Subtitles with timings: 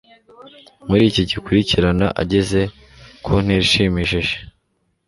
[0.87, 2.59] muriki gikurikirana ageze
[3.23, 4.33] ku ntera ishimishije